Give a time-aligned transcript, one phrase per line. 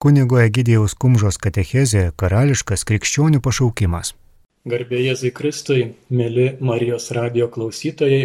[0.00, 4.14] Kunigo Egidijaus Kumžos katechezė Karališkas krikščionių pašaukimas.
[4.72, 8.22] Garbė Jėzui Kristui, mėly Marijos radio klausytojai,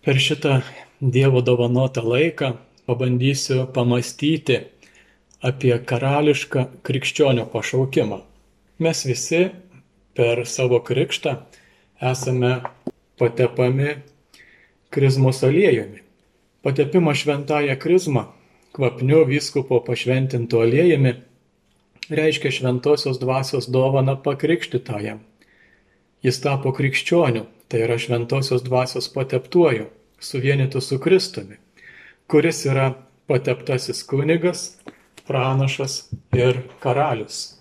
[0.00, 0.62] per šitą
[1.04, 2.54] Dievo dovanotą laiką
[2.88, 4.56] pabandysiu pamastyti
[5.44, 8.22] apie karališką krikščionių pašaukimą.
[8.80, 9.44] Mes visi
[10.16, 11.42] per savo krikštą
[12.00, 12.54] esame
[13.20, 13.98] patepami
[14.88, 16.00] krizmos aliejumi.
[16.64, 18.30] Patepimą šventąją krizmą,
[18.76, 21.12] kvapniu vyskupo pašventintų aliejumi,
[22.12, 25.20] reiškia šventosios dvasios dovana pakrikštytajam.
[26.22, 29.88] Jis tapo krikščioniu, tai yra šventosios dvasios pateptuoju,
[30.22, 31.58] suvienytų su Kristumi,
[32.30, 32.92] kuris yra
[33.28, 34.78] pateptasis kunigas,
[35.26, 37.58] pranašas ir karalius.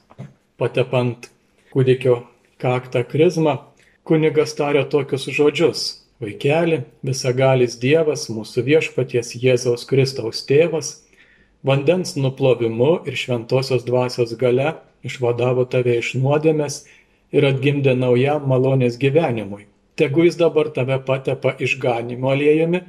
[0.61, 1.31] Patepant
[1.73, 2.21] kūdikio
[2.61, 3.57] kaktą krizmą,
[4.05, 10.91] kunigas tarė tokius žodžius Vaikeli, visagalis Dievas, mūsų viešpaties Jėzaus Kristaus tėvas,
[11.65, 16.83] vandens nuplovimu ir šventosios dvasios gale išvadavo tave iš nuodėmės
[17.33, 19.65] ir atgimdė naujam malonės gyvenimui.
[19.97, 22.83] Tegu jis dabar tave patepa išganimo aliejumi,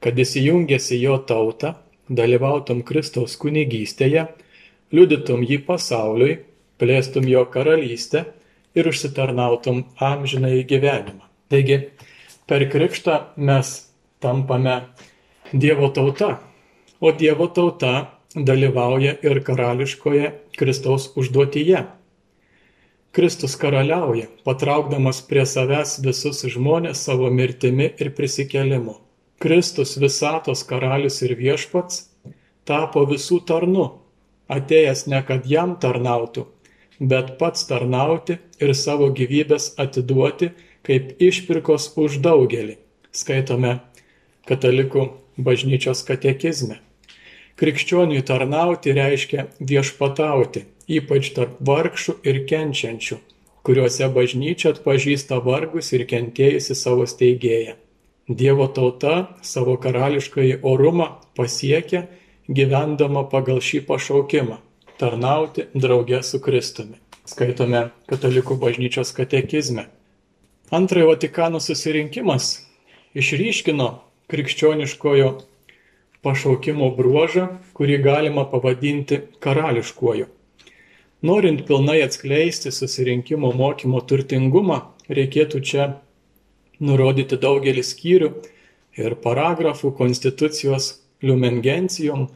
[0.00, 1.74] kad įsijungėsi jo tautą,
[2.08, 4.24] dalyvautum Kristaus kunigystėje,
[4.96, 6.40] liudytum jį pasauliui,
[6.80, 8.24] plėstum jo karalystę
[8.72, 11.28] ir užsitarnautum amžinai gyvenimą.
[11.50, 11.82] Taigi,
[12.50, 13.68] per krikštą mes
[14.18, 14.80] tampame
[15.52, 16.40] Dievo tauta,
[17.00, 17.92] o Dievo tauta
[18.34, 21.84] dalyvauja ir karališkoje Kristaus užduotyje.
[23.14, 28.96] Kristus karaliauja, patraukdamas prie savęs visus žmonės savo mirtimi ir prisikelimu.
[29.42, 32.04] Kristus visatos karalius ir viešpats
[32.66, 33.86] tapo visų tarnu,
[34.50, 36.48] atėjęs ne kad jam tarnautų,
[36.98, 40.50] bet pats tarnauti ir savo gyvybės atiduoti
[40.86, 42.76] kaip išpirkos už daugelį,
[43.12, 43.78] skaitome
[44.48, 45.08] katalikų
[45.40, 46.80] bažnyčios katekizme.
[47.60, 53.18] Krikščioniui tarnauti reiškia viešpatauti, ypač tarp vargšų ir kenčiančių,
[53.66, 57.76] kuriuose bažnyčia atpažįsta vargus ir kentėjusi savo steigėją.
[58.30, 62.06] Dievo tauta savo karališkai orumą pasiekia
[62.48, 64.58] gyvendama pagal šį pašaukimą-
[65.00, 66.96] tarnauti draugė su Kristumi.
[67.26, 69.86] Skaitome katalikų bažnyčios katekizme.
[70.70, 72.44] Antrojo Vatikano susirinkimas
[73.18, 73.86] išryškino
[74.30, 75.30] krikščioniškojo
[76.22, 80.28] pašaukimo bruožą, kurį galima pavadinti karališkuoju.
[81.26, 84.76] Norint pilnai atskleisti susirinkimo mokymo turtingumą,
[85.10, 85.86] reikėtų čia
[86.78, 88.28] nurodyti daugelį skyrių
[89.02, 90.92] ir paragrafų konstitucijos
[91.26, 92.28] liumengencijom,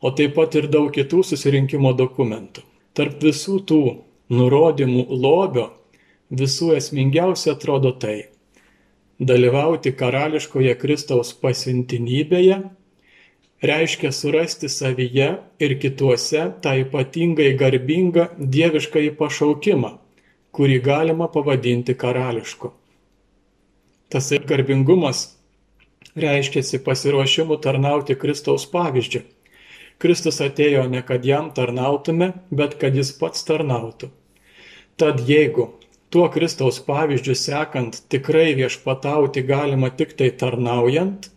[0.00, 2.64] o taip pat ir daug kitų susirinkimo dokumentų.
[2.96, 3.82] Tarp visų tų
[4.32, 5.68] nurodymų lobio
[6.30, 8.28] visų esmingiausia atrodo tai-
[9.30, 12.62] dalyvauti karališkoje Kristaus pasiuntinybėje
[13.62, 19.98] reiškia surasti savyje ir kituose tą ypatingai garbingą dievišką pašaukimą,
[20.52, 22.72] kurį galima pavadinti karališku.
[24.08, 25.36] Tas garbingumas
[26.16, 29.22] reiškiasi pasiruošimu tarnauti Kristaus pavyzdžiu.
[30.00, 34.08] Kristus atėjo ne kad jam tarnautume, bet kad jis pats tarnautų.
[34.96, 35.68] Tad jeigu
[36.10, 41.30] tuo Kristaus pavyzdžiu sekant tikrai viešpatauti galima tik tai tarnaujant,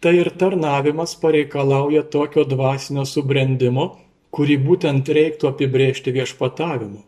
[0.00, 3.86] tai ir tarnavimas pareikalauja tokio dvasinio subrendimo,
[4.32, 7.02] kurį būtent reiktų apibrėžti viešpatavimu.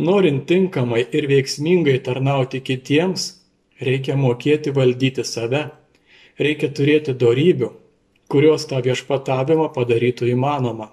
[0.00, 3.26] Norint tinkamai ir veiksmingai tarnauti kitiems,
[3.80, 5.66] reikia mokėti valdyti save,
[6.40, 7.68] reikia turėti darybių,
[8.32, 10.88] kurios tą viešpatavimą padarytų įmanoma.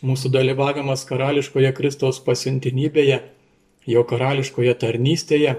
[0.00, 3.20] Mūsų dalyvavimas karališkoje Kristaus pasiuntinybėje
[3.86, 5.56] jo karališkoje tarnystėje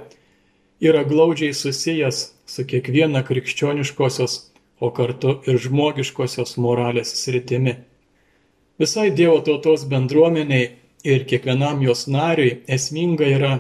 [0.82, 4.38] yra glaudžiai susijęs su kiekviena krikščioniškosios,
[4.82, 7.76] o kartu ir žmogiškosios moralės sritimi.
[8.82, 10.72] Visai Dievo tautos bendruomeniai
[11.06, 13.52] ir kiekvienam jos nariui esminga yra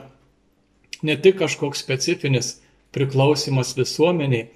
[1.05, 2.55] ne tik kažkoks specifinis
[2.91, 4.47] priklausimas visuomeniai,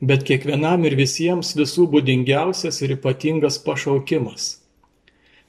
[0.00, 4.60] bet kiekvienam ir visiems visų būdingiausias ir ypatingas pašaukimas.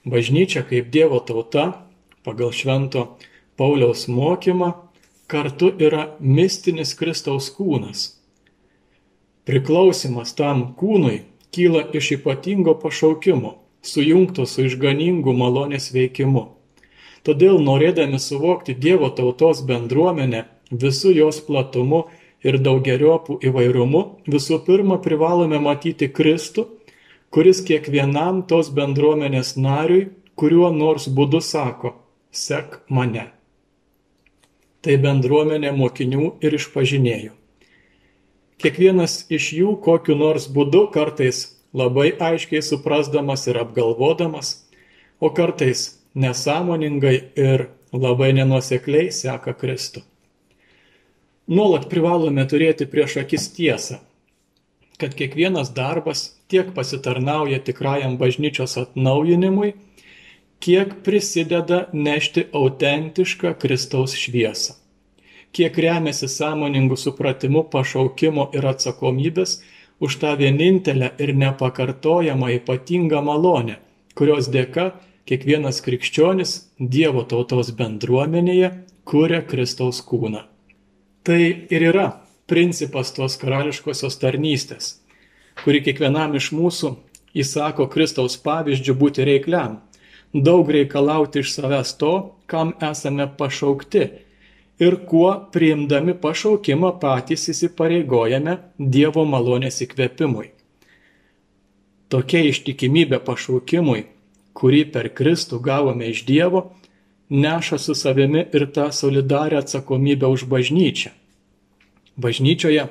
[0.06, 1.66] Bažnyčia kaip Dievo tauta
[2.26, 3.06] pagal švento
[3.58, 4.74] Pauliaus mokymą
[5.32, 8.02] kartu yra mistinis Kristaus kūnas.
[9.48, 11.22] Priklausimas tam kūnui
[11.56, 13.54] kyla iš ypatingo pašaukimo,
[13.92, 16.44] sujungto su išganingu malonės veikimu.
[17.24, 20.44] Todėl norėdami suvokti Dievo tautos bendruomenę
[20.84, 22.02] visų jos platumu
[22.44, 26.68] ir daugeriopų įvairumu, visų pirma privalome matyti Kristų,
[27.32, 31.96] kuris kiekvienam tos bendruomenės nariui, kuriuo nors būdu sako,
[32.36, 33.30] sek mane
[34.86, 37.34] tai bendruomenė mokinių ir išpažinėjų.
[38.62, 41.42] Kiekvienas iš jų kokiu nors būdu kartais
[41.76, 44.54] labai aiškiai suprasdamas ir apgalvodamas,
[45.20, 50.06] o kartais nesąmoningai ir labai nenuosekliai seka Kristų.
[51.52, 54.00] Nuolat privalome turėti prieš akis tiesą,
[54.98, 59.76] kad kiekvienas darbas tiek pasitarnauja tikrajam bažnyčios atnaujinimui,
[60.60, 64.76] kiek prisideda nešti autentišką Kristaus šviesą,
[65.56, 69.60] kiek remiasi sąmoningų supratimu pašaukimo ir atsakomybės
[70.00, 73.78] už tą vienintelę ir nepakartojamą ypatingą malonę,
[74.16, 74.92] kurios dėka
[75.26, 78.72] kiekvienas krikščionis Dievo tautos bendruomenėje
[79.06, 80.44] kuria Kristaus kūną.
[81.26, 81.42] Tai
[81.74, 82.10] ir yra
[82.50, 85.00] principas tos karališkosios tarnystės,
[85.64, 86.92] kuri kiekvienam iš mūsų
[87.38, 89.80] įsako Kristaus pavyzdžių būti reikliam,
[90.36, 92.14] daug reikalauti iš savęs to,
[92.46, 94.04] kam esame pašaukti
[94.80, 100.52] ir kuo priimdami pašaukimą patys įsipareigojame Dievo malonės įkvėpimui.
[102.12, 104.04] Tokia ištikimybė pašaukimui
[104.56, 106.64] kurį per Kristų gavome iš Dievo,
[107.30, 111.12] neša su savimi ir tą solidarią atsakomybę už bažnyčią.
[112.16, 112.88] Bažnyčioje,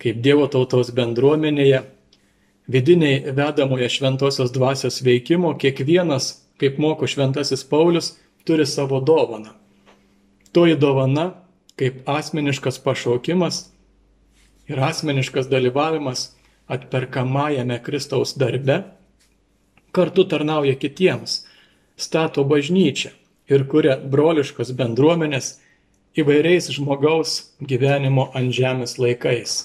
[0.00, 1.82] kaip Dievo tautos bendruomenėje,
[2.72, 8.14] vidiniai vedamoje šventosios dvasios veikimo, kiekvienas, kaip moko šventasis Paulius,
[8.44, 9.52] turi savo dovaną.
[10.52, 11.32] Toji dovana,
[11.76, 13.66] kaip asmeniškas pašaukimas
[14.68, 16.30] ir asmeniškas dalyvavimas
[16.66, 18.82] atperkamajame Kristaus darbe,
[19.92, 21.44] kartu tarnauja kitiems,
[21.96, 23.12] stato bažnyčią
[23.48, 25.56] ir kuria broliškas bendruomenės
[26.18, 29.58] įvairiais žmogaus gyvenimo ant žemės laikais.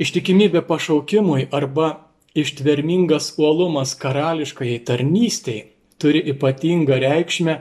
[0.00, 1.90] Ištikimybė pašaukimui arba
[2.38, 5.64] ištvermingas uolumas karališkai tarnystėj
[6.00, 7.56] turi ypatingą reikšmę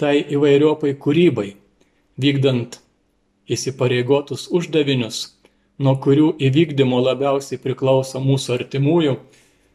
[0.00, 1.52] tai įvairiopai kūrybai,
[2.20, 2.80] vykdant
[3.50, 5.20] įsipareigotus uždavinius,
[5.78, 9.16] nuo kurių įvykdymo labiausiai priklauso mūsų artimųjų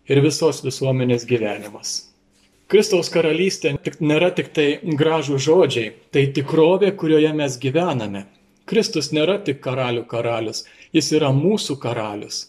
[0.10, 1.98] ir visos visuomenės gyvenimas.
[2.70, 8.28] Kristaus karalystė nėra tik tai gražų žodžiai, tai tikrovė, kurioje mes gyvename.
[8.70, 12.44] Kristus nėra tik karalių karalius, jis yra mūsų karalius.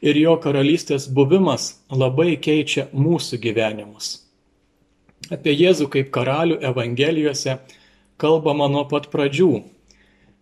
[0.00, 4.25] Ir jo karalystės buvimas labai keičia mūsų gyvenimus.
[5.32, 7.58] Apie Jėzų kaip karalių Evangelijose
[8.20, 9.64] kalbama nuo pat pradžių.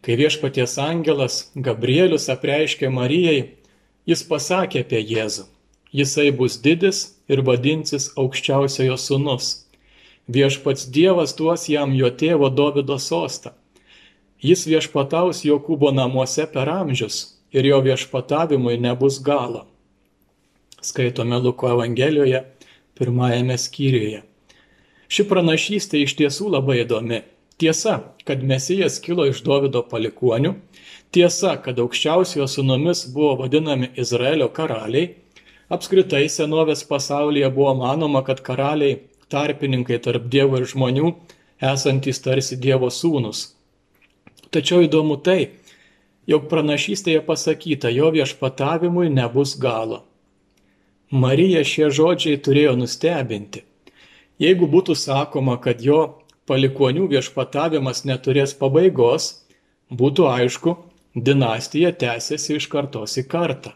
[0.05, 3.57] Kai viešpaties angelas Gabrielius apreiškė Marijai,
[4.05, 5.49] jis pasakė apie Jėzų
[5.95, 6.99] jisai bus didis
[7.31, 9.51] ir vadinsis aukščiausiojo sūnus.
[10.35, 13.53] Viešpats Dievas duos jam jo tėvo Dovido sostą.
[14.43, 19.65] Jis viešpataus Jokūbo namuose per amžius ir jo viešpatavimui nebus galo.
[20.83, 22.43] Skaitome Luko Evangelijoje
[22.99, 24.25] pirmajame skyriuje.
[25.15, 27.23] Ši pranašystė iš tiesų labai įdomi.
[27.63, 30.57] Tiesa, kad Mesijas kilo iš Dovido palikonių,
[31.15, 35.13] tiesa, kad aukščiausiojo sunomis buvo vadinami Izraelio karaliai,
[35.73, 38.99] Apskritai senovės pasaulyje buvo manoma, kad karaliai
[39.33, 41.13] tarpininkai tarp Dievo ir žmonių,
[41.73, 43.55] esantys tarsi Dievo sūnus.
[44.53, 45.55] Tačiau įdomu tai,
[46.29, 50.03] jog pranašystėje pasakyta, jo viešpatavimui nebus galo.
[51.11, 53.65] Marija šie žodžiai turėjo nustebinti.
[54.43, 56.01] Jeigu būtų sakoma, kad jo
[56.51, 59.47] palikonių viešpatavimas neturės pabaigos,
[59.91, 60.75] būtų aišku,
[61.15, 63.75] dinastija tęsiasi iš kartos į kartą.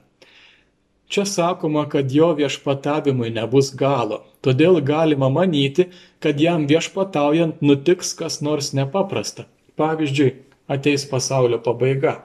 [1.09, 5.87] Čia sakoma, kad jo viešpatavimui nebus galo, todėl galima manyti,
[6.21, 9.47] kad jam viešpataujant nutiks kas nors nepaprasta.
[9.81, 10.35] Pavyzdžiui,
[10.69, 12.19] ateis pasaulio pabaiga.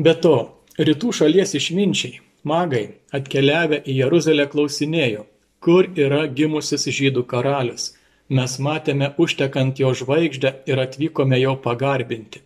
[0.00, 5.26] Be to, rytų šalies išminčiai, magai, atkeliavę į Jeruzalę klausinėjo,
[5.64, 7.90] kur yra gimusis žydų karalius.
[8.30, 12.40] Mes matėme užtekant jo žvaigždę ir atvykome jo pagarbinti.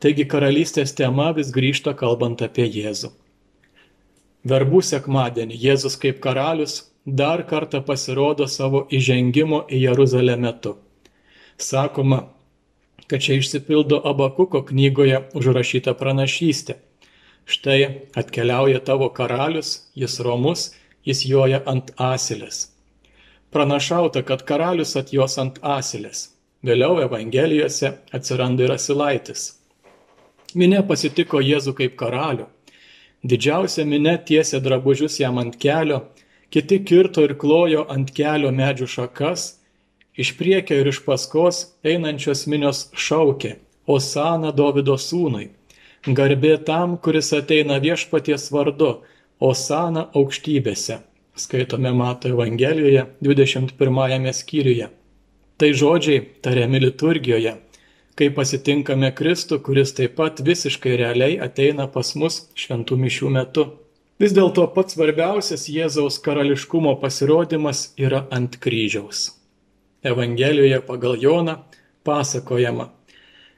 [0.00, 3.10] Taigi karalystės tema vis grįžta kalbant apie Jėzų.
[4.50, 10.76] Verbų sekmadienį Jėzus kaip karalius dar kartą pasirodo savo įžengimo į Jeruzalę metu.
[11.60, 12.22] Sakoma,
[13.06, 16.78] kad čia išsipildo Abakuko knygoje užrašyta pranašystė.
[17.50, 20.70] Štai atkeliauja tavo karalius, jis romus,
[21.06, 22.68] jis joja ant asilės.
[23.50, 26.28] Pranašauta, kad karalius atjos ant asilės.
[26.62, 29.50] Vėliau Evangelijose atsiranda ir asilaitis.
[30.54, 32.46] Minė pasitiko Jėzų kaip karalių
[33.20, 35.98] Didžiausia minė tiesė drabužius jam ant kelio,
[36.48, 39.42] kiti kirto ir klojo ant kelio medžių šakas,
[40.16, 45.50] iš priekio ir iš paskos einančios minios šaukė, Osana Davido sūnui,
[46.06, 49.02] garbė tam, kuris ateina viešpaties vardu,
[49.40, 51.00] Osana aukštybėse.
[51.36, 54.90] Skaitome Mato Evangelijoje 21 skyriuje.
[55.56, 57.56] Tai žodžiai tariami liturgijoje
[58.20, 63.64] kai pasitinkame Kristų, kuris taip pat visiškai realiai ateina pas mus šventų mišių metu.
[64.20, 69.30] Vis dėlto pats svarbiausias Jėzaus karališkumo pasirodymas yra ant kryžiaus.
[70.04, 71.54] Evangelijoje pagal Joną
[72.04, 72.90] pasakojama,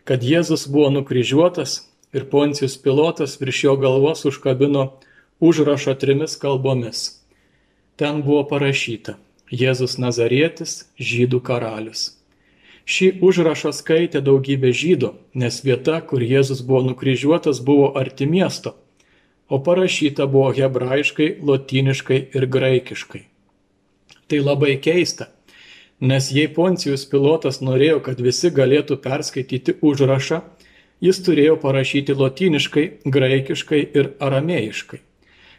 [0.06, 1.80] kad Jėzus buvo nukryžiuotas
[2.14, 4.92] ir Poncijus pilotas virš jo galvos užkabino
[5.42, 7.02] užrašą trimis kalbomis.
[7.98, 9.18] Ten buvo parašyta
[9.52, 12.04] Jėzus Nazarietis, žydų karalius.
[12.88, 18.74] Šį užrašą skaitė daugybė žydų, nes vieta, kur Jėzus buvo nukryžiuotas, buvo arti miesto,
[19.52, 23.22] o parašyta buvo hebrajiškai, lotyniškai ir graikiškai.
[24.30, 25.28] Tai labai keista,
[26.00, 30.40] nes jei Poncijus pilotas norėjo, kad visi galėtų perskaityti užrašą,
[31.04, 35.02] jis turėjo parašyti lotyniškai, graikiškai ir aramėjiškai.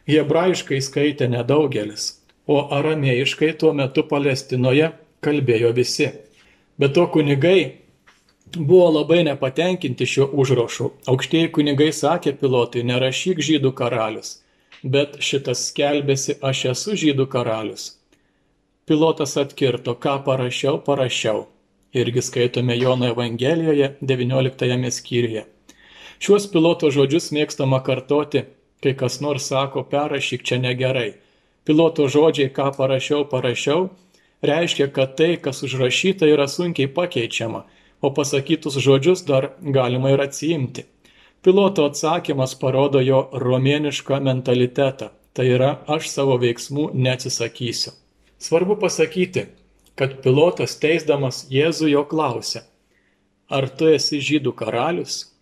[0.10, 2.10] Hebrajiškai skaitė nedaugelis,
[2.48, 4.90] o aramėjiškai tuo metu Palestinoje
[5.24, 6.10] kalbėjo visi.
[6.76, 7.84] Bet to kunigai
[8.58, 10.90] buvo labai nepatenkinti šiuo užrašu.
[11.08, 14.42] Aukštieji kunigai sakė pilotui, nerašyk žydų karalius,
[14.84, 17.94] bet šitas skelbėsi, aš esu žydų karalius.
[18.84, 21.46] Pilotas atkirto, ką parašiau, parašiau.
[21.96, 25.46] Irgi skaitome Jono Evangelijoje 19 skyriuje.
[26.20, 28.44] Šiuos piloto žodžius mėgstama kartoti,
[28.84, 31.13] kai kas nors sako, perrašyk čia negerai.
[31.63, 33.88] Piloto žodžiai, ką parašiau, parašiau,
[34.44, 37.63] reiškia, kad tai, kas užrašyta, yra sunkiai pakeičiama,
[38.04, 40.84] o pasakytus žodžius dar galima ir atsiimti.
[41.44, 47.92] Piloto atsakymas parodo jo romėnišką mentalitetą, tai yra aš savo veiksmų neatsisakysiu.
[48.44, 49.48] Svarbu pasakyti,
[49.96, 52.63] kad pilotas teisdamas Jėzų jo klausė,
[53.48, 55.33] ar tu esi žydų karalius?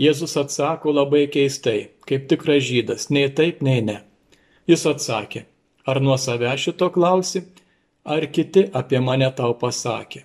[0.00, 4.00] Jėzus atsako labai keistai, kaip tikras žydas, nei taip, nei ne.
[4.66, 5.44] Jis atsakė,
[5.86, 7.44] ar nuo savęs šito klausi,
[8.04, 10.24] ar kiti apie mane tau pasakė.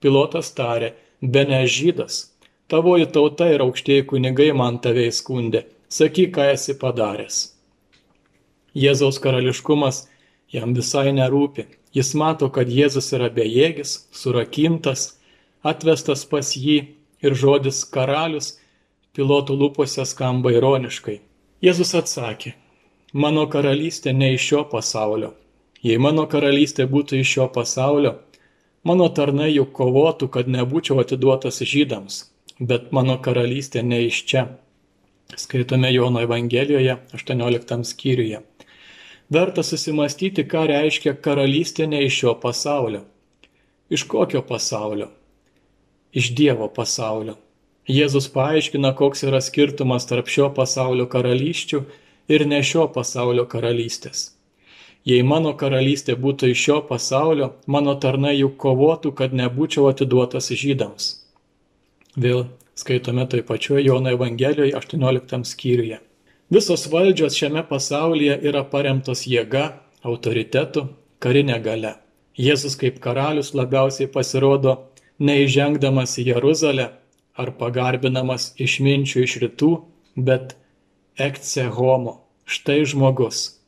[0.00, 2.30] Pilotas tarė, be ne žydas,
[2.72, 7.40] tavoji tauta ir aukštieji kunigai man tave įskundė, sakyk, ką esi padaręs.
[8.78, 10.06] Jėzaus karališkumas
[10.52, 11.66] jam visai nerūpi.
[11.92, 15.18] Jis mato, kad Jėzus yra bejėgis, surakintas,
[15.64, 16.78] atvestas pas jį
[17.24, 18.54] ir žodis karalius
[19.18, 21.18] pilotų lūpose skamba ironiškai.
[21.64, 22.52] Jėzus atsakė,
[23.12, 25.32] mano karalystė ne iš šio pasaulio.
[25.82, 28.12] Jei mano karalystė būtų iš šio pasaulio,
[28.86, 32.20] mano tarnai juk kovotų, kad nebūčiau atiduotas žydams,
[32.60, 34.44] bet mano karalystė ne iš čia.
[35.36, 38.40] Skaitome Jono Evangelijoje 18 skyriuje.
[39.34, 43.02] Verta susimastyti, ką reiškia karalystė ne iš šio pasaulio.
[43.90, 45.10] Iš kokio pasaulio?
[46.14, 47.36] Iš Dievo pasaulio.
[47.88, 51.78] Jėzus paaiškina, koks yra skirtumas tarp šio pasaulio karalysčių
[52.28, 54.34] ir ne šio pasaulio karalystės.
[55.08, 61.06] Jei mano karalystė būtų iš šio pasaulio, mano tarnai juk kovotų, kad nebūčiau atiduotas žydams.
[62.12, 62.44] Vėl
[62.76, 66.02] skaitome toj pačioje Jono Evangelijoje 18 skyriuje.
[66.52, 70.90] Visos valdžios šiame pasaulyje yra paremtos jėga, autoritetu,
[71.24, 71.96] karinė gale.
[72.36, 74.76] Jėzus kaip karalius labiausiai pasirodo
[75.18, 76.90] neįžengdamas į Jeruzalę
[77.38, 79.70] ar pagarbinamas išminčių iš rytų,
[80.16, 80.56] bet
[81.18, 83.58] ekce homo, štai žmogus.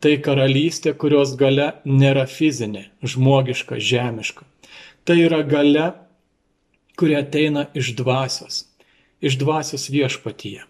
[0.00, 4.46] Tai karalystė, kurios gale nėra fizinė, žmogiška, žemiška.
[5.04, 5.90] Tai yra gale,
[6.96, 8.64] kuri ateina iš dvasios,
[9.20, 10.64] iš dvasios viešpatyje.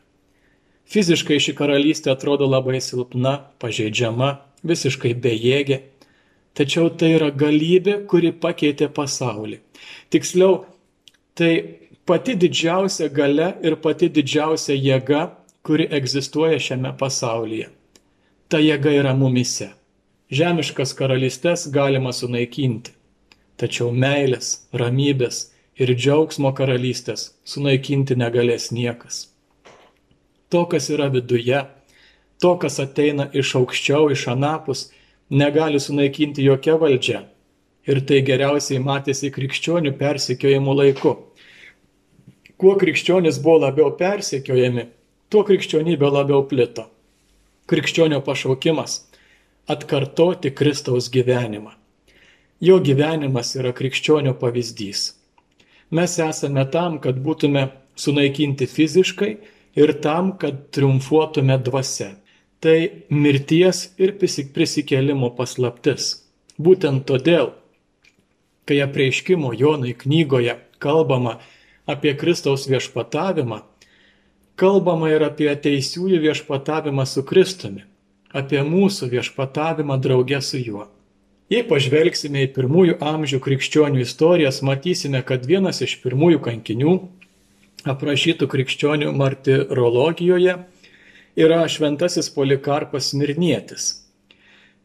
[0.91, 5.79] Fiziškai ši karalystė atrodo labai silpna, pažeidžiama, visiškai bejėgė,
[6.59, 9.61] tačiau tai yra galybė, kuri pakeitė pasaulį.
[10.11, 10.65] Tiksliau,
[11.39, 11.80] tai
[12.11, 15.23] pati didžiausia gale ir pati didžiausia jėga,
[15.63, 17.71] kuri egzistuoja šiame pasaulyje.
[18.51, 19.71] Ta jėga yra mumise.
[20.35, 22.95] Žemiškas karalystės galima sunaikinti,
[23.59, 24.53] tačiau meilės,
[24.83, 25.43] ramybės
[25.79, 29.27] ir džiaugsmo karalystės sunaikinti negalės niekas
[30.51, 31.63] to, kas yra viduje,
[32.43, 34.89] to, kas ateina iš aukščiau, iš anapus,
[35.31, 37.23] negali sunaikinti jokia valdžia.
[37.89, 41.15] Ir tai geriausiai matėsi krikščionių persekiojimų laiku.
[42.61, 44.83] Kuo krikščionis buvo labiau persekiojami,
[45.33, 46.83] tuo krikščionybė labiau plito.
[47.73, 48.97] Krikščionio pašaukimas-
[49.75, 51.71] atkartoti Kristaus gyvenimą.
[52.61, 55.15] Jo gyvenimas yra krikščionio pavyzdys.
[55.91, 59.31] Mes esame tam, kad būtume sunaikinti fiziškai
[59.77, 62.11] ir tam, kad triumfuotume dvasia.
[62.61, 66.27] Tai mirties ir prisikėlimo paslaptis.
[66.61, 67.55] Būtent todėl,
[68.67, 71.39] kai apreiškimo Jonai knygoje kalbama
[71.87, 73.63] apie Kristaus viešpatavimą,
[74.61, 77.85] kalbama ir apie teisiųjų viešpatavimą su Kristumi,
[78.33, 80.89] apie mūsų viešpatavimą draugę su juo.
[81.51, 86.93] Jei pažvelgsime į pirmųjų amžių krikščionių istorijas, matysime, kad vienas iš pirmųjų kankinių
[87.91, 90.55] aprašytų krikščionių martirologijoje
[91.41, 93.97] yra šventasis Polikarpas Mirnietis.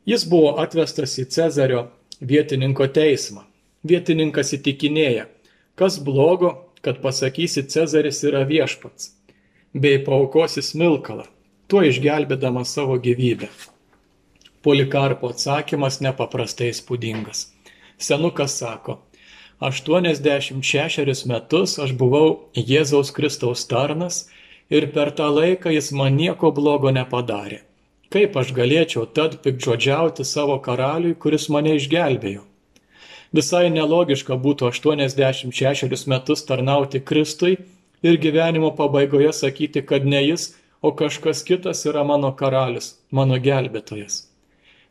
[0.10, 1.88] Jis buvo atvestas į Cezario
[2.22, 3.46] vietininko teismą.
[3.86, 5.28] Vietininkas įtikinėja,
[5.78, 9.10] kas blogo, kad pasakysi Cezaris yra viešpats,
[9.74, 11.26] bei paukosi smilkalą,
[11.68, 13.50] tuo išgelbėdama savo gyvybę.
[14.66, 17.48] Polikarpo atsakymas nepaprastai spūdingas.
[17.98, 19.00] Senukas sako,
[19.66, 24.26] 86 metus aš buvau Jėzaus Kristaus tarnas
[24.70, 27.62] ir per tą laiką jis man nieko blogo nepadarė.
[28.14, 32.44] Kaip aš galėčiau tad pikdžodžiauti savo karaliui, kuris mane išgelbėjo?
[33.36, 37.58] Visai nelogiška būtų 86 metus tarnauti Kristui
[38.06, 44.22] ir gyvenimo pabaigoje sakyti, kad ne jis, o kažkas kitas yra mano karalius, mano gelbėtojas.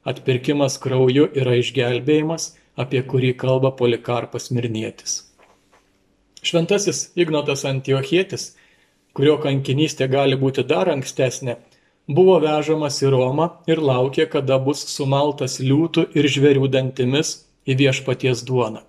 [0.05, 5.23] Atpirkimas krauju yra išgelbėjimas, apie kurį kalba Polikarpas Mirnietis.
[6.45, 8.51] Šventasis Ignotas Antiochietis,
[9.17, 11.57] kurio kankinystė gali būti dar ankstesnė,
[12.19, 18.45] buvo vežamas į Romą ir laukė, kada bus sumaltas liūtų ir žvėrių dantimis į viešpaties
[18.49, 18.83] duoną.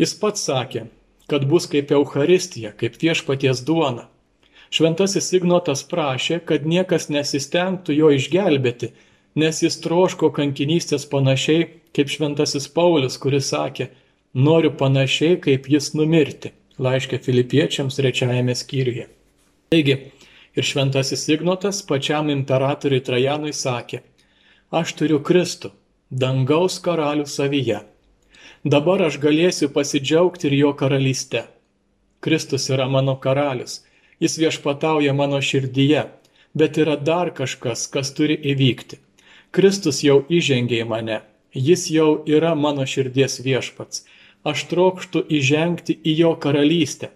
[0.00, 0.86] Jis pats sakė,
[1.30, 4.08] kad bus kaip Euharistija, kaip viešpaties duona.
[4.72, 8.92] Šventasis Ignotas prašė, kad niekas nesistengtų jo išgelbėti,
[9.36, 13.90] nes jis troško kankinystės panašiai kaip šventasis Paulius, kuris sakė,
[14.32, 19.06] noriu panašiai kaip jis numirti, laiškė filipiečiams trečiajame skyriuje.
[19.72, 19.98] Taigi,
[20.56, 24.00] ir šventasis Ignotas pačiam imperatoriui Trajanui sakė,
[24.72, 25.72] aš turiu Kristų,
[26.08, 27.82] dangaus karalių savyje
[28.64, 31.46] Dabar aš galėsiu pasidžiaugti ir jo karalyste.
[32.22, 33.80] Kristus yra mano karalius,
[34.22, 36.04] jis viešpatauja mano širdyje,
[36.54, 39.00] bet yra dar kažkas, kas turi įvykti.
[39.50, 41.18] Kristus jau įžengė į mane,
[41.52, 44.04] jis jau yra mano širdies viešpats.
[44.46, 47.10] Aš trokštų įžengti į jo karalystę,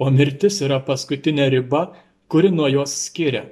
[0.00, 1.86] o mirtis yra paskutinė riba,
[2.28, 3.44] kuri nuo jos skiria.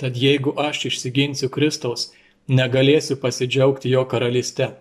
[0.00, 2.10] Tad jeigu aš išsiginsiu Kristaus,
[2.48, 4.72] negalėsiu pasidžiaugti jo karalyste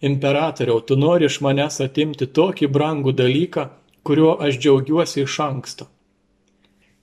[0.00, 3.68] imperatoriau, tu nori iš manęs atimti tokį brangų dalyką,
[4.06, 5.88] kuriuo aš džiaugiuosi iš anksto.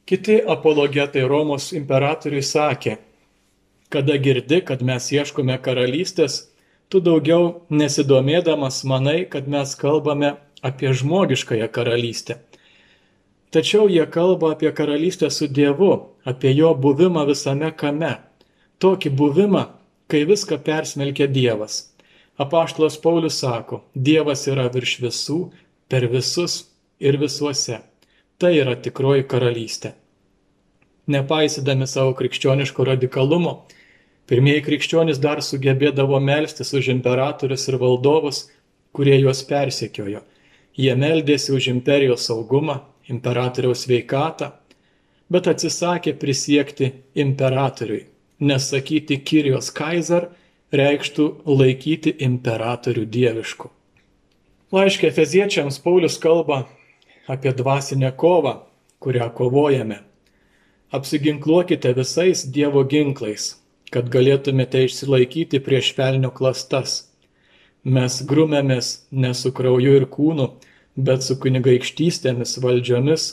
[0.06, 2.98] Kiti apologetai Romos imperatoriui sakė,
[3.90, 6.44] kada girdi, kad mes ieškome karalystės,
[6.90, 12.38] tu daugiau nesidomėdamas manai, kad mes kalbame apie žmogiškąją karalystę.
[13.52, 15.92] Tačiau jie kalba apie karalystę su Dievu,
[16.26, 18.16] apie jo buvimą visame kame.
[18.84, 19.66] Tokį buvimą,
[20.12, 21.95] kai viską persmelkia Dievas.
[22.38, 25.38] Apaštalas Paulius sako, Dievas yra virš visų,
[25.88, 26.66] per visus
[27.00, 27.80] ir visuose.
[28.38, 29.94] Tai yra tikroji karalystė.
[31.08, 33.54] Nepaisydami savo krikščioniško radikalumo,
[34.28, 38.42] pirmieji krikščionys dar sugebėdavo melstis už imperatorius ir valdovus,
[38.92, 40.24] kurie juos persekiojo.
[40.76, 44.52] Jie meldėsi už imperijos saugumą, imperatoriaus veikatą,
[45.32, 48.02] bet atsisakė prisiekti imperatoriui,
[48.44, 50.28] nesakyti Kirijos Kaiser,
[50.80, 53.70] reikštų laikyti imperatorių dievišku.
[54.76, 56.66] Laiškė Feziečiams Paulius kalba
[57.32, 58.56] apie dvasinę kovą,
[59.00, 60.00] kurią kovojame.
[60.92, 63.56] Apsiginkluokite visais Dievo ginklais,
[63.94, 66.98] kad galėtumėte išsilaikyti prieš velnio klastas.
[67.84, 70.50] Mes grumėmės ne su krauju ir kūnu,
[70.96, 73.26] bet su kunigaikštystėmis valdžiomis,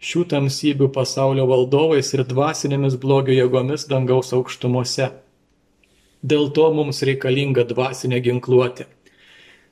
[0.00, 5.10] šių tamsybių pasaulio valdovais ir dvasinėmis blogio jėgomis dangaus aukštumose
[6.22, 8.88] Dėl to mums reikalinga dvasinė ginkluotė.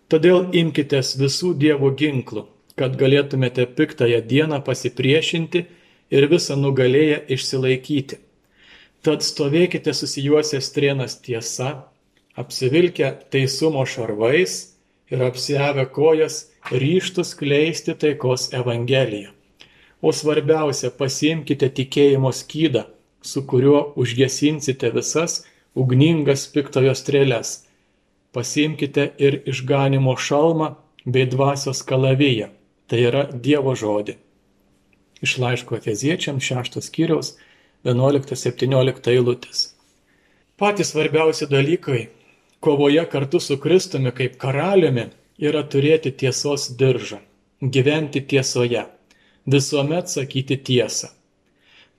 [0.07, 2.47] Todėl imkitės visų Dievo ginklų,
[2.79, 5.65] kad galėtumėte piktąją dieną pasipriešinti
[6.15, 8.21] ir visą nugalėję išsilaikyti.
[9.03, 11.89] Tad stovėkite susijuosę strienas tiesa,
[12.39, 14.77] apsivilkę teisumo šarvais
[15.11, 19.33] ir apsiavę kojas ryštus kleisti taikos evangeliją.
[20.03, 22.85] O svarbiausia, pasiimkite tikėjimo skydą,
[23.23, 25.41] su kuriuo užgesinsite visas
[25.77, 27.63] ugningas piktojo strėles.
[28.33, 30.73] Pasiimkite ir išganimo šalmą
[31.07, 32.51] bei dvasios kalaviją,
[32.89, 34.17] tai yra Dievo žodį.
[35.25, 37.37] Iš laiško Efeziečiams 6 skyriaus
[37.87, 39.71] 11-17 eilutės.
[40.57, 42.07] Patys svarbiausi dalykai
[42.61, 47.21] kovoje kartu su Kristumi kaip karaliumi yra turėti tiesos diržą,
[47.61, 48.87] gyventi tiesoje,
[49.47, 51.13] visuomet sakyti tiesą,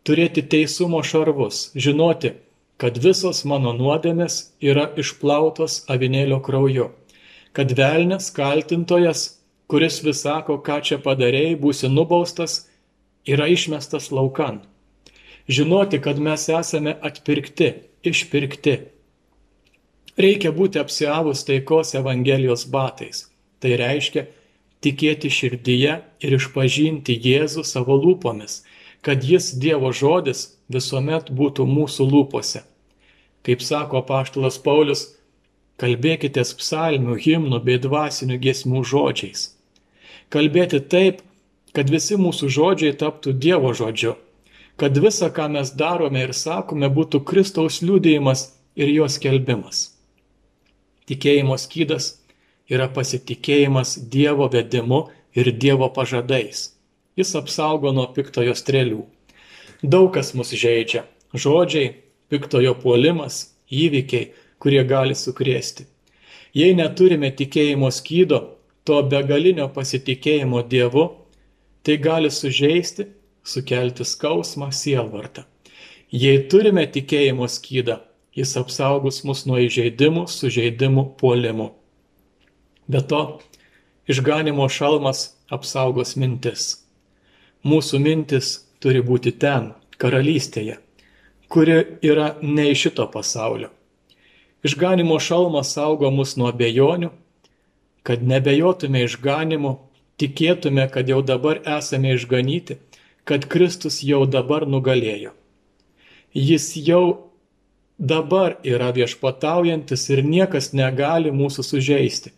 [0.04, 2.34] turėti teisumo šarvus, žinoti,
[2.82, 6.92] kad visos mano nuodėmės yra išplautos avinėlio krauju,
[7.58, 9.24] kad velnės kaltintojas,
[9.68, 12.68] kuris vis sako, ką čia padarėjai, būsi nubaustas,
[13.26, 14.62] yra išmestas laukan.
[15.50, 17.74] Žinoti, kad mes esame atpirkti,
[18.06, 18.78] išpirkti.
[20.18, 23.28] Reikia būti apsiavus taikos Evangelijos batais.
[23.62, 24.28] Tai reiškia
[24.84, 28.62] tikėti širdyje ir išpažinti Jėzų savo lūpomis,
[29.02, 32.64] kad jis Dievo žodis visuomet būtų mūsų lūpose.
[33.48, 35.06] Kaip sako paštalas Paulius,
[35.82, 39.52] kalbėkitės psalmių, himnų bei dvasinių giesmų žodžiais.
[40.34, 41.22] Kalbėti taip,
[41.74, 44.16] kad visi mūsų žodžiai taptų Dievo žodžiu,
[44.82, 49.84] kad visa, ką mes darome ir sakome, būtų Kristaus liūdėjimas ir jos kelbimas.
[51.08, 52.18] Tikėjimo skydas
[52.68, 55.06] yra pasitikėjimas Dievo vedimu
[55.38, 56.74] ir Dievo pažadais.
[57.18, 59.06] Jis apsaugo nuo piktojo strėlių.
[59.84, 61.94] Daug kas mus žaidžia- žodžiai,
[62.30, 65.86] piktojo puolimas, įvykiai, kurie gali sukrėsti.
[66.54, 71.16] Jei neturime tikėjimo skydo, to begalinio pasitikėjimo Dievu,
[71.84, 73.06] tai gali sužeisti,
[73.44, 75.46] sukelti skausmą sielvartą.
[76.12, 78.00] Jei turime tikėjimo skydą,
[78.34, 81.72] jis apsaugos mus nuo įžeidimų, sužeidimų, puolimų.
[82.88, 83.42] Be to,
[84.08, 86.84] išganimo šalmas apsaugos mintis.
[87.68, 90.78] Mūsų mintis turi būti ten, karalystėje,
[91.50, 93.72] kuri yra ne iš šito pasaulio.
[94.66, 97.12] Išganimo šalmas saugo mus nuo bejonių,
[98.04, 99.78] kad nebejotume išganimu,
[100.18, 102.80] tikėtume, kad jau dabar esame išganyti,
[103.28, 105.34] kad Kristus jau dabar nugalėjo.
[106.34, 107.32] Jis jau
[107.98, 112.34] dabar yra viešpataujantis ir niekas negali mūsų sužeisti.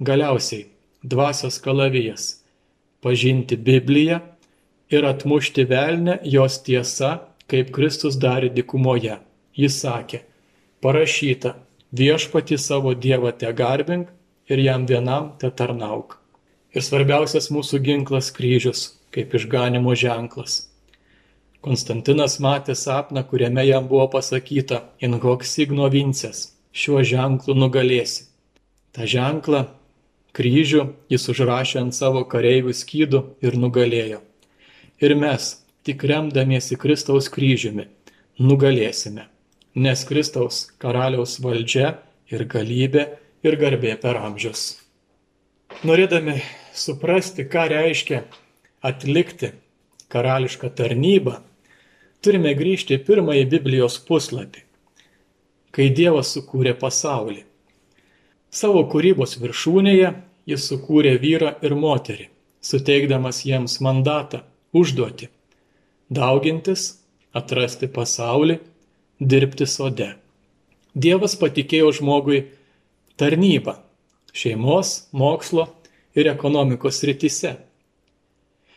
[0.00, 0.66] Galiausiai,
[1.02, 2.42] dvasios kalavijas-
[3.02, 4.20] pažinti Bibliją
[4.90, 7.12] ir atmušti velnę jos tiesa,
[7.50, 9.18] kaip Kristus darė dikumoje.
[9.56, 10.20] Jis sakė,
[10.84, 11.54] parašyta,
[11.96, 14.10] viešpati savo Dievą te garbink
[14.50, 16.18] ir jam vienam te tarnauk.
[16.76, 20.66] Ir svarbiausias mūsų ginklas kryžius, kaip išganimo ženklas.
[21.64, 28.28] Konstantinas matė sapną, kuriame jam buvo pasakyta, in hoc signo vinces, šiuo ženklu nugalėsi.
[28.92, 29.64] Ta ženklą,
[30.36, 34.20] kryžių, jis užrašė ant savo kareivių skydų ir nugalėjo.
[35.00, 35.54] Ir mes,
[35.84, 37.88] tik remdamiesi Kristaus kryžiumi,
[38.40, 39.26] nugalėsime
[39.76, 41.98] nes Kristaus karaliaus valdžia
[42.32, 43.04] ir galybė
[43.44, 44.78] ir garbė per amžius.
[45.84, 46.38] Norėdami
[46.72, 48.22] suprasti, ką reiškia
[48.80, 49.52] atlikti
[50.12, 51.36] karališką tarnybą,
[52.24, 54.64] turime grįžti į pirmąjį Biblijos puslapį,
[55.76, 57.42] kai Dievas sukūrė pasaulį.
[58.48, 60.14] Savo kūrybos viršūnėje
[60.48, 62.30] jis sukūrė vyrą ir moterį,
[62.64, 64.40] suteikdamas jiems mandatą,
[64.80, 65.28] užduoti-
[66.18, 66.86] daugintis,
[67.34, 68.58] atrasti pasaulį
[69.20, 70.12] dirbti sode.
[70.94, 72.44] Dievas patikėjo žmogui
[73.20, 73.76] tarnybą
[74.36, 75.66] šeimos, mokslo
[76.16, 77.56] ir ekonomikos rytise.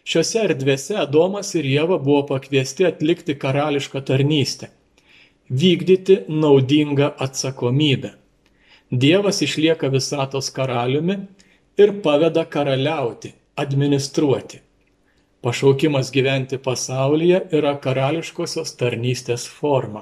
[0.09, 4.69] Šiuose erdvėse Adomas ir Jėva buvo pakviesti atlikti karališką tarnystę,
[5.51, 8.15] vykdyti naudingą atsakomybę.
[8.89, 11.19] Dievas išlieka visatos karaliumi
[11.77, 14.63] ir paveda karaliauti, administruoti.
[15.41, 20.01] Pašaukimas gyventi pasaulyje yra karališkosios tarnystės forma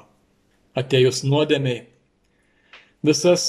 [0.78, 1.84] atėjus nuodėmiai.
[3.06, 3.44] Visas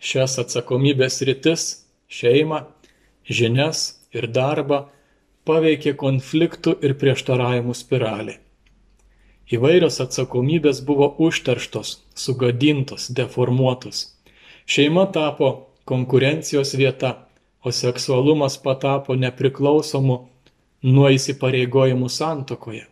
[0.00, 1.64] šias atsakomybės rytis-
[2.18, 2.62] šeimą,
[3.28, 3.82] žinias
[4.16, 4.78] ir darbą-
[5.48, 8.38] paveikė konfliktų ir prieštaravimų spiralė.
[9.52, 14.16] Įvairios atsakomybės buvo užterštos, sugadintos, deformuotos.
[14.66, 17.16] Šeima tapo konkurencijos vieta,
[17.64, 20.28] o seksualumas patapo nepriklausomu
[20.82, 22.84] nuo įsipareigojimų santokoje.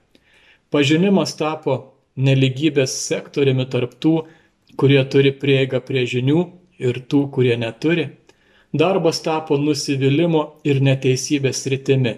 [0.71, 1.77] Pažinimas tapo
[2.17, 4.15] neligybės sektoriumi tarp tų,
[4.77, 6.41] kurie turi prieigą prie žinių
[6.83, 8.09] ir tų, kurie neturi,
[8.73, 12.17] darbas tapo nusivylimų ir neteisybės rytimi.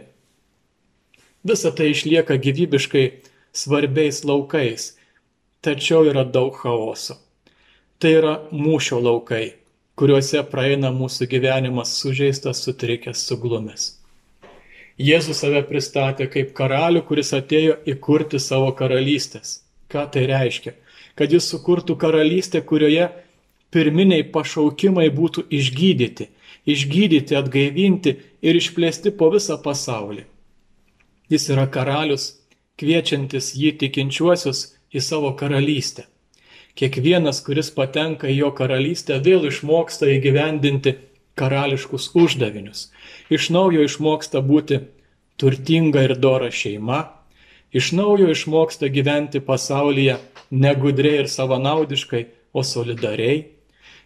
[1.45, 3.05] Visa tai išlieka gyvybiškai
[3.55, 4.95] svarbiais laukais,
[5.63, 7.19] tačiau yra daug chaoso.
[7.99, 9.55] Tai yra mūšio laukai,
[9.99, 13.98] kuriuose praeina mūsų gyvenimas sužeistas, sutrikęs, suglumęs.
[14.99, 19.61] Jėzus save pristatė kaip karalių, kuris atėjo įkurti savo karalystės.
[19.87, 20.75] Ką tai reiškia?
[21.15, 23.07] Kad jis sukurtų karalystę, kurioje
[23.75, 26.29] pirminiai pašaukimai būtų išgydyti,
[26.67, 30.27] išgydyti, atgaivinti ir išplėsti po visą pasaulį.
[31.31, 32.33] Jis yra karalius,
[32.81, 36.09] kviečiantis jį tikinčiuosius į savo karalystę.
[36.79, 40.95] Kiekvienas, kuris patenka į jo karalystę, vėl išmoksta įgyvendinti
[41.41, 42.89] karališkus uždavinius.
[43.31, 44.81] Iš naujo išmoksta būti
[45.39, 47.05] turtinga ir dora šeima,
[47.73, 50.19] iš naujo išmoksta gyventi pasaulyje
[50.51, 53.45] negudriai ir savanaudiškai, o solidariai,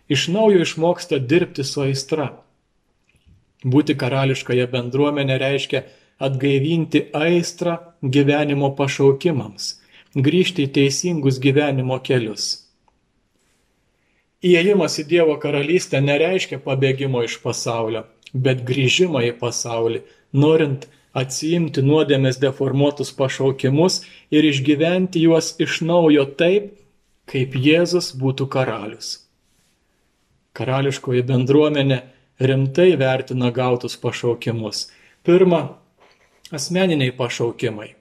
[0.09, 2.29] iš naujo išmoksta dirbti su aistra.
[3.64, 5.85] Būti karališkoje bendruomenė reiškia
[6.23, 9.68] atgaivinti aistrą gyvenimo pašaukimams,
[10.14, 12.49] grįžti į teisingus gyvenimo kelius.
[14.42, 20.02] Įėjimas į Dievo karalystę nereiškia pabėgimo iš pasaulio, bet grįžimą į pasaulį,
[20.35, 24.00] norint atsiimti nuodėmės deformuotus pašaukimus
[24.35, 26.72] ir išgyventi juos iš naujo taip,
[27.31, 29.18] kaip Jėzus būtų karalius.
[30.52, 32.02] karališkoji bendruomenė
[32.40, 34.90] rimtai vertina gautus pašaukimus.
[35.24, 35.78] Pirma,
[36.52, 37.94] asmeniniai pašaukimai.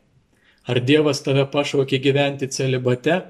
[0.67, 3.21] Ar Dievas tave pašaukė gyventi celibate?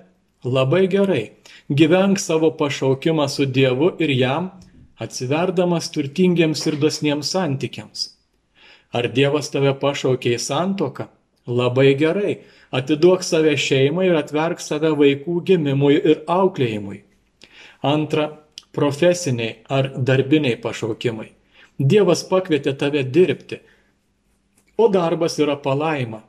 [0.44, 1.32] Labai gerai.
[1.70, 4.50] Gyvenk savo pašaukimą su Dievu ir jam,
[4.98, 8.08] atsiverdamas turtingiems ir dosniems santykiams.
[8.94, 11.08] Ar Dievas tave pašaukė į santoką?
[11.48, 12.40] Labai gerai.
[12.72, 17.04] Atiduok save šeimai ir atverk save vaikų gimimui ir auklėjimui.
[17.84, 18.28] Antra,
[18.74, 21.32] profesiniai ar darbiniai pašaukimai.
[21.78, 23.60] Dievas pakvietė tave dirbti,
[24.78, 26.22] o darbas yra palaima.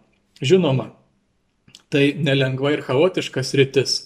[0.42, 0.90] Žinoma,
[1.92, 3.98] tai nelengva ir chaotiškas rytis.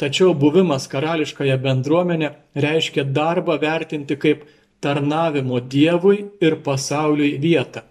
[0.00, 2.32] Tačiau buvimas karališkąją bendruomenę
[2.64, 4.44] reiškia darbą vertinti kaip
[4.82, 7.84] tarnavimo Dievui ir pasauliui vietą,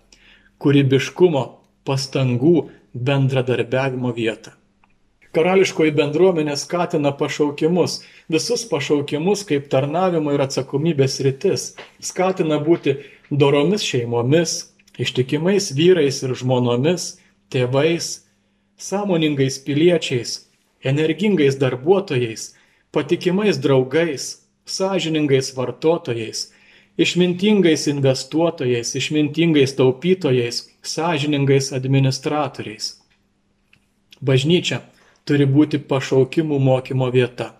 [0.59, 1.43] kūrybiškumo,
[1.87, 2.57] pastangų,
[2.91, 4.51] bendradarbiavimo vietą.
[5.31, 11.69] Karališkoji bendruomenė skatina pašaukimus, visus pašaukimus kaip tarnavimo ir atsakomybės rytis,
[12.03, 12.97] skatina būti
[13.31, 14.57] doromis šeimomis,
[14.99, 17.13] ištikimais vyrais ir žmonomis,
[17.47, 18.09] tėvais,
[18.81, 20.49] sąmoningais piliečiais,
[20.91, 22.55] energingais darbuotojais,
[22.91, 24.23] patikimais draugais,
[24.65, 26.39] sąžiningais vartotojais,
[26.97, 32.85] išmintingais investuotojais, išmintingais taupytojais, sąžiningais administratoriais.
[34.21, 34.81] Bažnyčia
[35.25, 37.53] turi būti pašaukimų mokymo vieta.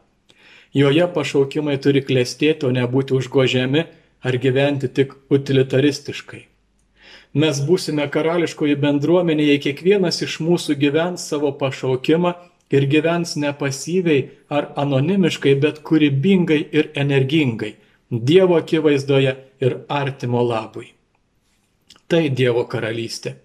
[0.74, 3.84] Joje pašaukimai turi klestėti, o ne būti užgožiami
[4.22, 6.51] ar gyventi tik utilitaristiškai.
[7.34, 12.34] Mes būsime karališkoji bendruomenė, jei kiekvienas iš mūsų gyvens savo pašaukimą
[12.76, 17.76] ir gyvens ne pasyviai ar anonimiškai, bet kūrybingai ir energingai,
[18.12, 19.32] Dievo akivaizdoje
[19.64, 20.90] ir artimo labui.
[22.12, 23.38] Tai Dievo karalystė.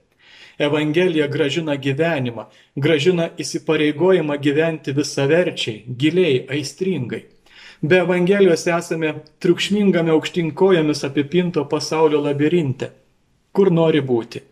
[0.59, 7.23] Evangelija gražina gyvenimą, gražina įsipareigojimą gyventi visaverčiai, giliai, aistringai.
[7.83, 12.91] Be Evangelijos esame triukšmingame aukštinkojomis apipinto pasaulio labirinte.
[13.57, 14.43] Kur nori būti?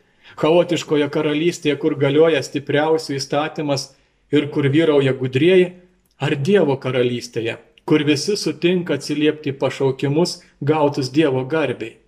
[0.40, 3.90] Chaotiškoje karalystėje, kur galioja stipriausių įstatymas
[4.34, 5.68] ir kur vyrauja gudrieji,
[6.18, 10.38] ar Dievo karalystėje, kur visi sutinka atsiliepti pašaukimus
[10.72, 11.98] gautus Dievo garbiai.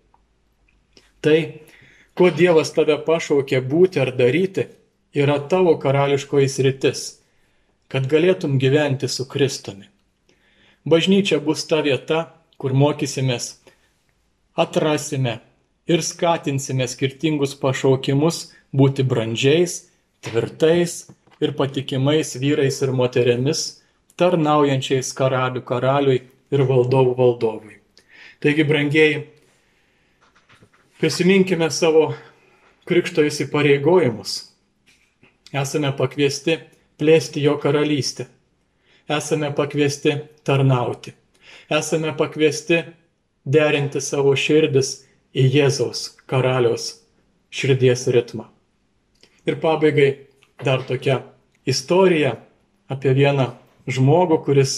[1.20, 1.38] Tai
[2.16, 4.62] Kuo Dievas tave pašaukė būti ar daryti,
[5.12, 7.02] yra tavo karališkoji sritis,
[7.92, 9.84] kad galėtum gyventi su Kristumi.
[10.88, 12.22] Bažnyčia bus ta vieta,
[12.56, 13.50] kur mokysimės,
[14.56, 15.34] atrasime
[15.86, 18.42] ir skatinsime skirtingus pašaukimus
[18.76, 19.86] būti brandžiais,
[20.24, 21.06] tvirtais
[21.40, 23.82] ir patikimais vyrais ir moterimis,
[24.16, 26.20] tarnaujančiais karalių karaliui
[26.50, 27.80] ir valdovų valdovui.
[28.40, 29.24] Taigi, brangiai,
[30.96, 32.14] Prisiminkime savo
[32.88, 34.30] krikšto įsipareigojimus.
[35.52, 36.54] Esame pakviesti
[36.96, 38.24] plėsti jo karalystę.
[39.04, 41.12] Esame pakviesti tarnauti.
[41.68, 42.78] Esame pakviesti
[43.44, 44.94] derinti savo širdis
[45.36, 46.88] į Jėzaus karaliaus
[47.52, 48.48] širdies ritmą.
[49.46, 50.10] Ir pabaigai
[50.64, 51.20] dar tokia
[51.68, 52.36] istorija
[52.88, 53.50] apie vieną
[53.86, 54.76] žmogų, kuris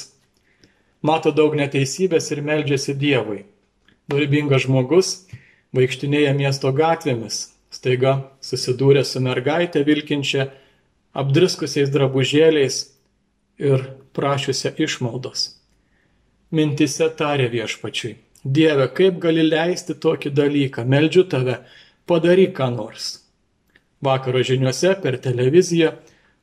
[1.00, 3.44] mato daug neteisybės ir meldžiasi Dievui.
[4.08, 5.12] Dorybingas žmogus
[5.76, 10.48] vaikštinėja miesto gatvėmis, staiga susidūrė su mergaitė vilkinčia
[11.18, 12.80] apdriskusiais drabužėliais
[13.60, 13.84] ir
[14.16, 15.54] prašiusią išmaldos.
[16.50, 21.58] Mintise tarė viešpačiui, Dieve, kaip gali leisti tokį dalyką, meldžiu tave,
[22.06, 23.08] padaryk ką nors.
[24.04, 25.96] Vakaro žiniuose per televiziją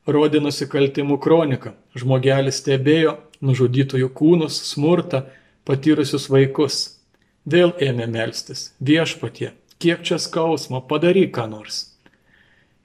[0.06, 1.72] rodė nusikaltimų kroniką.
[1.96, 5.24] Žmogelis stebėjo nužudytųjų kūnus, smurtą,
[5.64, 7.00] patyrusius vaikus.
[7.46, 8.72] Vėl ėmė melstis.
[8.80, 11.96] Viešpatie, kiek čia skausmo, padaryk ką nors.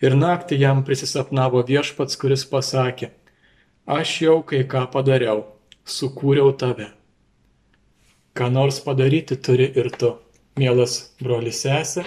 [0.02, 3.12] Ir naktį jam prisisapnavo viešpats, kuris pasakė,
[3.86, 5.44] aš jau kai ką padariau,
[5.86, 6.90] sukūriau tave.
[8.34, 10.14] Ką nors padaryti turi ir tu,
[10.60, 12.06] mielas brolis sesė,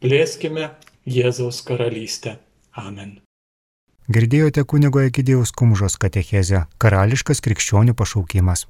[0.00, 0.70] plėskime
[1.08, 2.38] Jėzaus karalystę.
[2.78, 3.18] Amen.
[4.08, 8.64] Girdėjote kunigo Egidėjaus Kumžos katechezę Karališkas krikščionių pašaukimas.